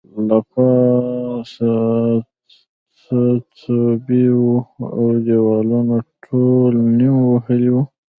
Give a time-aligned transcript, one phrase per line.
[0.27, 1.71] له پاسه
[3.07, 4.55] څڅوبی وو
[4.95, 7.81] او دیوالونه ټول نم وهلي وو